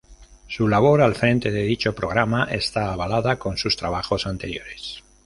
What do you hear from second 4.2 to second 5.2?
anteriores.